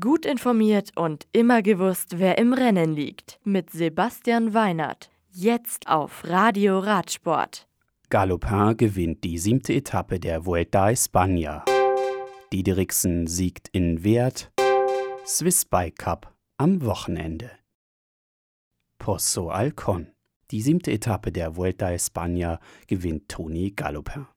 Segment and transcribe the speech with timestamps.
[0.00, 3.38] Gut informiert und immer gewusst, wer im Rennen liegt.
[3.44, 5.10] Mit Sebastian Weinert.
[5.30, 7.68] Jetzt auf Radio Radsport.
[8.08, 11.64] Galopin gewinnt die siebte Etappe der Vuelta a España.
[12.50, 14.50] Diederiksen siegt in Wert.
[15.26, 17.50] Swiss Bike Cup am Wochenende.
[18.96, 20.06] Pozo Alcon.
[20.50, 24.28] Die siebte Etappe der Vuelta a España gewinnt Toni Galopin.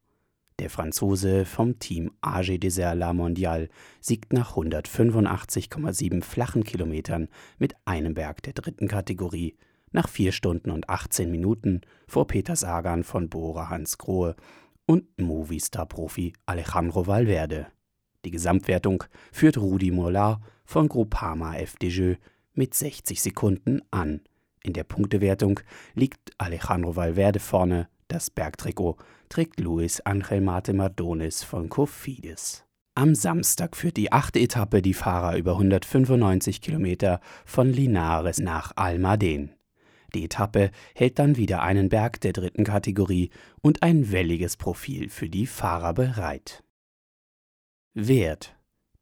[0.59, 3.69] Der Franzose vom Team AG Desert La Mondiale
[3.99, 7.27] siegt nach 185,7 flachen Kilometern
[7.59, 9.55] mit einem Berg der dritten Kategorie
[9.91, 14.35] nach 4 Stunden und 18 Minuten vor Peter Sagan von Bora Hans Grohe
[14.87, 17.67] und Movistar-Profi Alejandro Valverde.
[18.25, 22.13] Die Gesamtwertung führt Rudi Mollard von Groupama FDJ
[22.53, 24.21] mit 60 Sekunden an.
[24.63, 25.59] In der Punktewertung
[25.93, 28.97] liegt Alejandro Valverde vorne das Bergtrikot
[29.29, 32.65] trägt Luis Angel Mate Mardones von Cofidis.
[32.95, 39.53] Am Samstag führt die achte Etappe die Fahrer über 195 Kilometer von Linares nach Almaden.
[40.15, 43.29] Die Etappe hält dann wieder einen Berg der dritten Kategorie
[43.61, 46.63] und ein welliges Profil für die Fahrer bereit.
[47.93, 48.56] Wert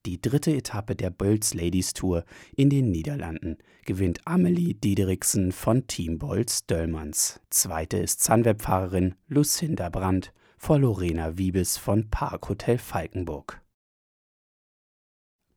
[0.05, 2.25] die dritte Etappe der Bölz Ladies Tour
[2.55, 7.39] in den Niederlanden gewinnt Amelie Diederiksen von Team Bolz Döllmanns.
[7.49, 13.61] Zweite ist Sunweb-Fahrerin Lucinda Brandt vor Lorena Wiebes von Parkhotel Falkenburg.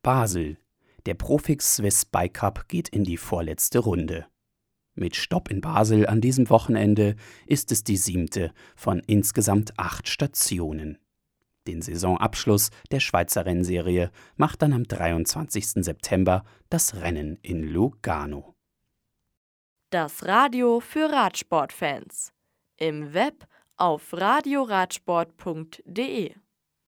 [0.01, 0.57] Basel.
[1.05, 4.25] Der Profix Swiss Bike Cup geht in die vorletzte Runde.
[4.95, 10.97] Mit Stopp in Basel an diesem Wochenende ist es die siebte von insgesamt acht Stationen.
[11.69, 15.85] Den Saisonabschluss der Schweizer Rennserie macht dann am 23.
[15.85, 18.55] September das Rennen in Lugano.
[19.91, 22.33] Das Radio für Radsportfans.
[22.77, 23.45] Im Web
[23.77, 26.33] auf radioradsport.de